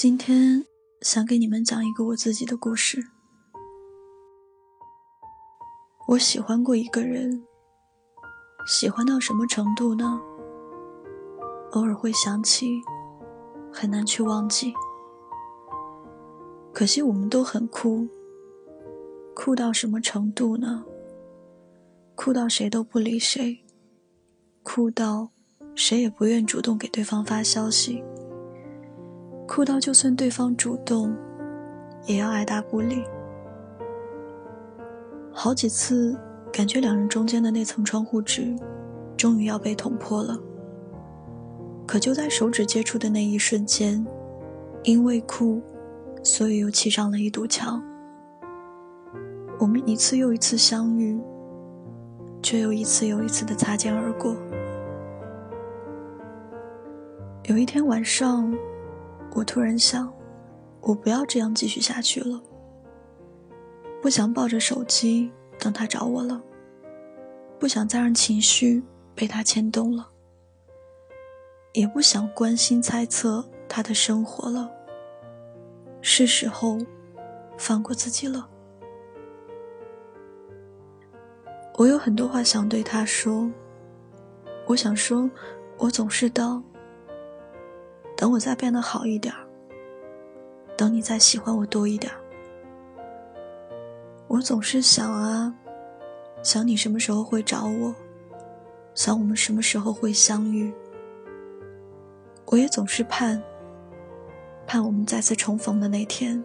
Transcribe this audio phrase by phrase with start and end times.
[0.00, 0.64] 今天
[1.02, 3.04] 想给你们讲一个我自己的故事。
[6.06, 7.42] 我喜欢过一个人，
[8.64, 10.20] 喜欢到什么程度呢？
[11.72, 12.80] 偶尔会想起，
[13.72, 14.72] 很难去忘记。
[16.72, 18.06] 可惜我们都很酷，
[19.34, 20.84] 酷到什么程度呢？
[22.14, 23.64] 酷到谁都不理谁，
[24.62, 25.32] 酷到
[25.74, 28.04] 谁也不愿主动给对方发消息。
[29.48, 31.16] 哭到就算对方主动，
[32.04, 33.02] 也要爱答不理。
[35.32, 36.14] 好几次
[36.52, 38.54] 感觉两人中间的那层窗户纸，
[39.16, 40.38] 终于要被捅破了。
[41.86, 44.06] 可就在手指接触的那一瞬间，
[44.82, 45.62] 因为哭，
[46.22, 47.82] 所以又砌上了一堵墙。
[49.58, 51.18] 我们一次又一次相遇，
[52.42, 54.36] 却又一次又一次的擦肩而过。
[57.44, 58.54] 有一天晚上。
[59.38, 60.12] 我突然想，
[60.80, 62.42] 我不要这样继续下去了。
[64.02, 65.30] 不想抱着手机
[65.60, 66.42] 等他找我了，
[67.56, 68.82] 不想再让情绪
[69.14, 70.08] 被他牵动了，
[71.72, 74.68] 也不想关心猜测他的生活了。
[76.02, 76.76] 是时候
[77.56, 78.50] 放过自己了。
[81.76, 83.48] 我有很多话想对他说，
[84.66, 85.30] 我想说，
[85.76, 86.60] 我总是到。
[88.18, 89.32] 等我再变得好一点
[90.76, 92.12] 等你再喜欢我多一点
[94.26, 95.54] 我总是想啊，
[96.42, 97.94] 想你什么时候会找我，
[98.92, 100.74] 想我们什么时候会相遇。
[102.46, 103.40] 我也总是盼，
[104.66, 106.44] 盼我们再次重逢的那天，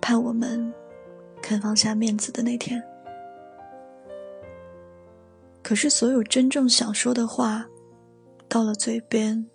[0.00, 0.72] 盼我们
[1.42, 2.80] 肯放下面子的那天。
[5.64, 7.66] 可是，所有真正想说的话，
[8.48, 9.48] 到了嘴边。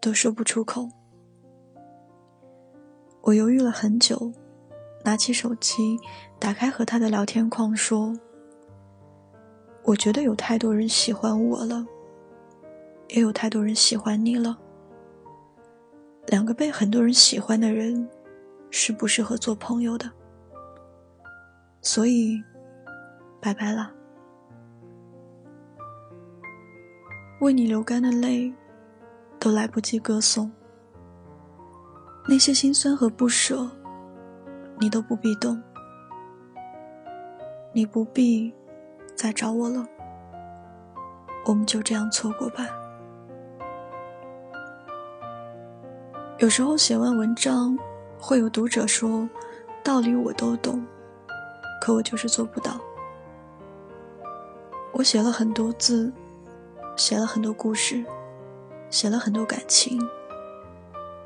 [0.00, 0.88] 都说不出口。
[3.22, 4.32] 我犹豫了很久，
[5.04, 5.98] 拿起手机，
[6.38, 8.16] 打开和他的聊天框，说
[9.82, 11.84] ：“我觉得有太多人喜欢我了，
[13.08, 14.56] 也有太多人喜欢你了。
[16.28, 18.08] 两个被很多人喜欢的人，
[18.70, 20.08] 是不适合做朋友的。
[21.82, 22.40] 所以，
[23.40, 23.92] 拜拜了。
[27.40, 28.54] 为你流干的泪。”
[29.46, 30.50] 都来不及歌颂，
[32.28, 33.70] 那些心酸和不舍，
[34.80, 35.62] 你都不必懂，
[37.72, 38.52] 你不必
[39.14, 39.86] 再找我了，
[41.44, 42.66] 我们就这样错过吧。
[46.38, 47.78] 有时候写完文章，
[48.18, 49.28] 会有读者说，
[49.84, 50.84] 道理我都懂，
[51.80, 52.80] 可我就是做不到。
[54.92, 56.12] 我写了很多字，
[56.96, 58.04] 写了很多故事。
[58.96, 60.00] 写了很多感情，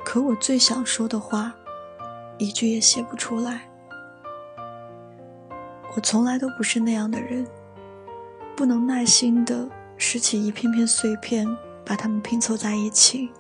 [0.05, 1.55] 可我最想说的话，
[2.37, 3.71] 一句也写不出来。
[5.95, 7.47] 我从来都不是那样的人，
[8.57, 11.47] 不能耐心的拾起一片片碎片，
[11.85, 13.31] 把它们拼凑在一起，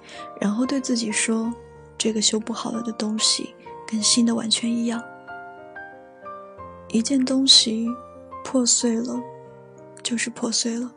[0.41, 1.52] 然后对自己说，
[1.98, 3.52] 这个修不好了的东西
[3.84, 5.02] 跟新的完全一样。
[6.86, 7.88] 一件东西
[8.44, 9.20] 破碎了，
[10.04, 10.88] 就是破碎了。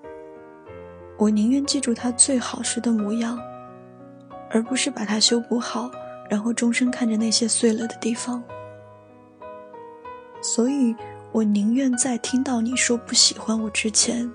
[1.24, 3.40] 我宁愿记住它最好时的模样，
[4.50, 5.90] 而不是把它修补好，
[6.30, 8.44] 然后终身看着那些碎了的地方。
[10.42, 10.94] 所以，
[11.32, 14.30] 我宁愿在听到你说不喜欢我之前，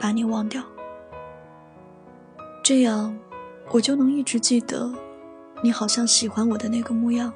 [0.00, 0.62] 把你忘掉。
[2.62, 3.14] 这样，
[3.70, 4.90] 我就能一直记得，
[5.62, 7.30] 你好像喜欢我的那个模样。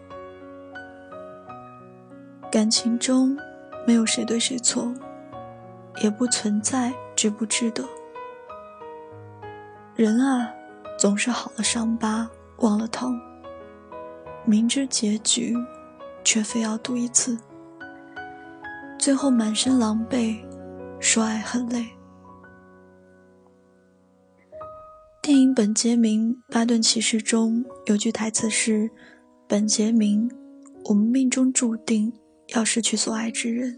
[2.50, 3.36] 感情中，
[3.86, 4.90] 没有谁对谁错，
[6.02, 7.84] 也不存在值不值得。
[9.98, 10.54] 人啊，
[10.96, 13.20] 总是好了伤疤忘了疼。
[14.44, 15.56] 明知结局，
[16.22, 17.36] 却非要赌一次，
[18.96, 20.38] 最后满身狼狈，
[21.00, 21.84] 说爱很累。
[25.20, 28.88] 电影《本杰明·巴顿骑士》中有句台词是
[29.48, 30.30] ：“本杰明，
[30.84, 32.12] 我们命中注定
[32.54, 33.76] 要失去所爱之人，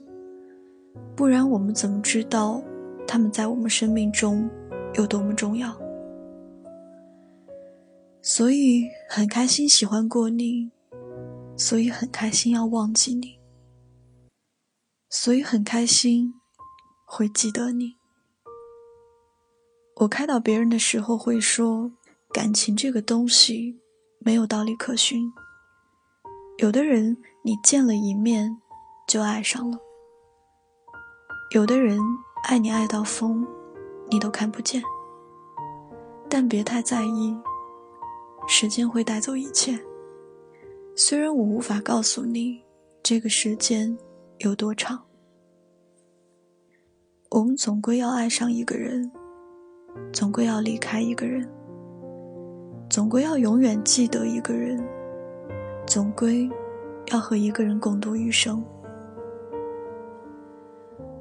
[1.17, 2.63] 不然我们怎么知道
[3.07, 4.47] 他们在我们生命中
[4.97, 5.75] 有多么重要？”
[8.23, 10.71] 所以很开心喜欢过你，
[11.57, 13.39] 所以很开心要忘记你，
[15.09, 16.35] 所以很开心
[17.07, 17.97] 会记得你。
[19.97, 21.93] 我开导别人的时候会说，
[22.31, 23.81] 感情这个东西
[24.19, 25.33] 没有道理可循。
[26.59, 28.61] 有的人你见了一面
[29.09, 29.79] 就爱上了，
[31.55, 31.99] 有的人
[32.45, 33.47] 爱你爱到疯，
[34.11, 34.83] 你都看不见。
[36.29, 37.35] 但别太在意。
[38.53, 39.79] 时间会带走一切。
[40.97, 42.61] 虽然我无法告诉你
[43.01, 43.97] 这个时间
[44.39, 45.01] 有多长，
[47.31, 49.09] 我们总归要爱上一个人，
[50.13, 51.49] 总归要离开一个人，
[52.91, 54.85] 总归要永远记得一个人，
[55.87, 56.51] 总归
[57.13, 58.61] 要和一个人共度余生。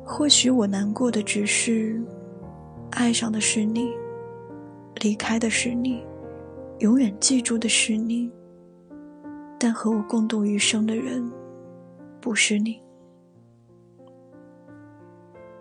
[0.04, 2.04] 或许我难过的只是，
[2.90, 3.88] 爱上的是你，
[4.96, 6.04] 离开的是你，
[6.80, 8.32] 永远记住的是你。
[9.60, 11.30] 但和我共度余生的人，
[12.22, 12.82] 不是你。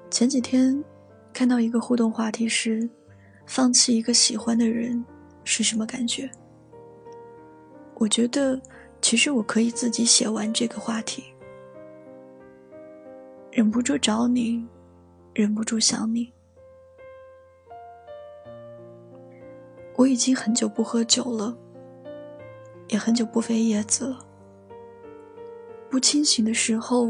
[0.09, 0.83] 前几天
[1.33, 2.89] 看到一个互动话题是：
[3.45, 5.05] 放弃一个喜欢的人
[5.43, 6.31] 是什么感觉？
[7.95, 8.61] 我觉得
[9.03, 11.25] 其实我可以自己写完这个话题。
[13.51, 14.65] 忍不住找你，
[15.35, 16.33] 忍不住想你。
[19.99, 21.59] 我已经很久不喝酒了。
[22.87, 24.19] 也很久不飞叶子了，
[25.91, 27.09] 不清醒的时候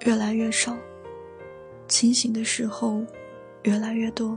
[0.00, 0.76] 越来越少，
[1.86, 3.04] 清醒的时候
[3.62, 4.36] 越来越多。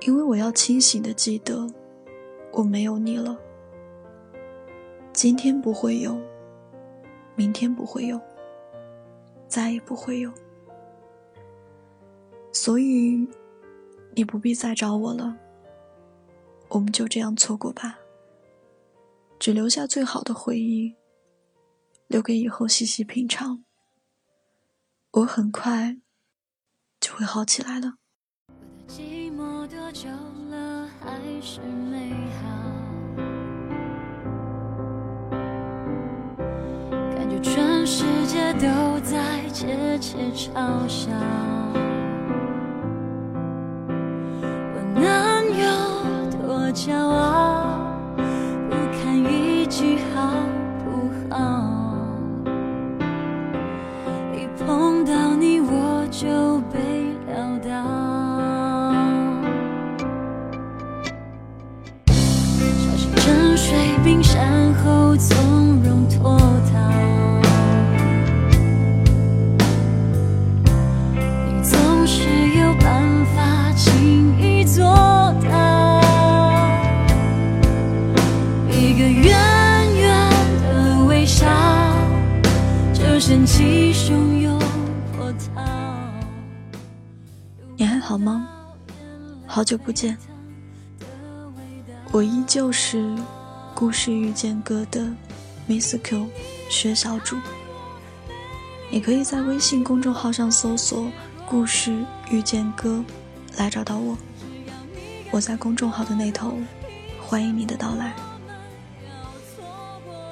[0.00, 1.66] 因为我要清醒的记得，
[2.52, 3.36] 我没有你了，
[5.12, 6.16] 今天不会有，
[7.34, 8.18] 明天不会有，
[9.48, 10.32] 再也不会有。
[12.52, 13.28] 所以，
[14.14, 15.36] 你不必再找我了，
[16.68, 17.98] 我们就这样错过吧。
[19.38, 20.94] 只留下最好的回忆，
[22.06, 23.64] 留给以后细细品尝。
[25.12, 25.98] 我很快
[27.00, 27.94] 就会好起来了。
[28.88, 30.08] 寂寞多久
[30.50, 32.46] 了，还是美好？
[37.14, 41.10] 感觉全世界都在窃窃嘲笑。
[46.76, 47.95] 骄傲。
[83.46, 84.58] 有
[85.16, 85.64] 多骄傲？
[87.76, 88.48] 你还好吗？
[89.46, 90.18] 好久不见，
[92.10, 93.14] 我依旧是
[93.72, 95.06] 故事遇见歌的
[95.68, 96.28] Miss Q
[96.68, 97.36] 薛小主。
[98.90, 101.06] 你可以在微信公众号上搜索
[101.48, 103.04] “故事遇见歌”
[103.58, 104.18] 来找到我。
[105.30, 106.58] 我在公众号的那头，
[107.20, 108.12] 欢迎你的到来。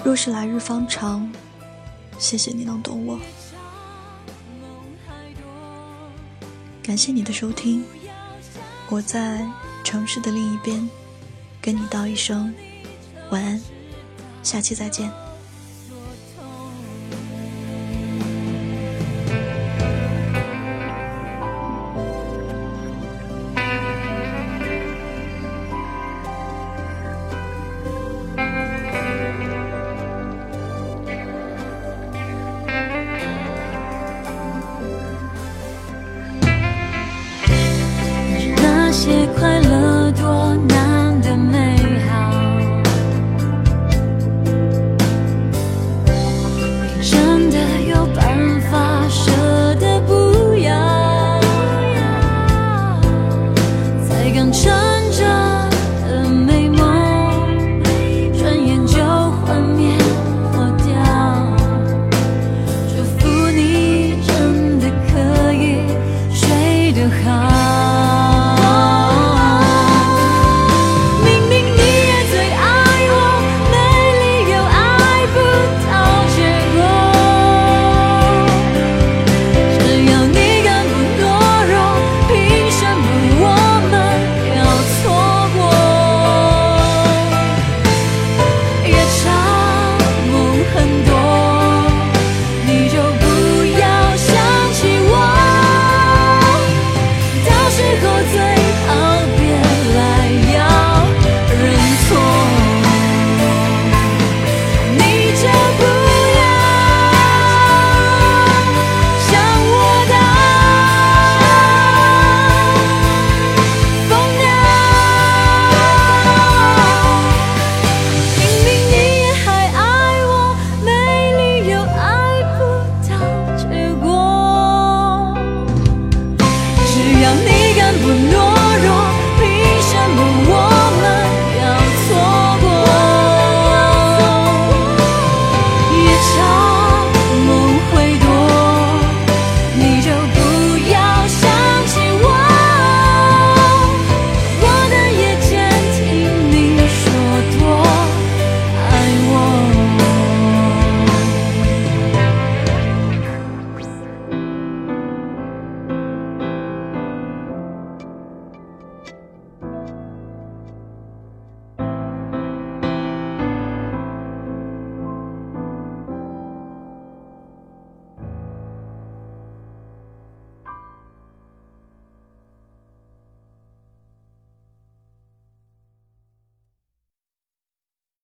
[0.04, 1.30] 若是来日方长，
[2.18, 3.18] 谢谢你能懂我。
[6.82, 7.84] 感谢你的收听，
[8.90, 9.46] 我在
[9.82, 10.88] 城市的另一边，
[11.60, 12.54] 跟你道一声
[13.30, 13.60] 晚安，
[14.42, 15.23] 下期再见。
[54.34, 54.93] 敢承